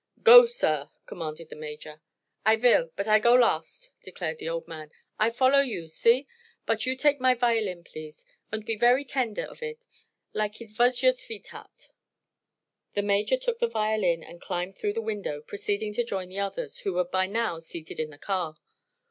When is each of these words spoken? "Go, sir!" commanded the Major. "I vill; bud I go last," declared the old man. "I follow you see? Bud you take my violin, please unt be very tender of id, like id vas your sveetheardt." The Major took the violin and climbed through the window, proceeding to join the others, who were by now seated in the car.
"Go, 0.23 0.47
sir!" 0.47 0.89
commanded 1.05 1.49
the 1.49 1.55
Major. 1.55 2.01
"I 2.43 2.55
vill; 2.55 2.87
bud 2.95 3.07
I 3.07 3.19
go 3.19 3.35
last," 3.35 3.91
declared 4.01 4.39
the 4.39 4.49
old 4.49 4.67
man. 4.67 4.91
"I 5.19 5.29
follow 5.29 5.59
you 5.59 5.87
see? 5.87 6.25
Bud 6.65 6.85
you 6.87 6.95
take 6.95 7.19
my 7.19 7.35
violin, 7.35 7.83
please 7.83 8.25
unt 8.51 8.65
be 8.65 8.75
very 8.75 9.05
tender 9.05 9.43
of 9.43 9.61
id, 9.61 9.85
like 10.33 10.59
id 10.59 10.71
vas 10.71 11.03
your 11.03 11.11
sveetheardt." 11.11 11.91
The 12.95 13.03
Major 13.03 13.37
took 13.37 13.59
the 13.59 13.67
violin 13.67 14.23
and 14.23 14.41
climbed 14.41 14.75
through 14.75 14.93
the 14.93 15.03
window, 15.03 15.39
proceeding 15.39 15.93
to 15.93 16.03
join 16.03 16.29
the 16.29 16.39
others, 16.39 16.79
who 16.79 16.93
were 16.93 17.05
by 17.05 17.27
now 17.27 17.59
seated 17.59 17.99
in 17.99 18.09
the 18.09 18.17
car. 18.17 18.57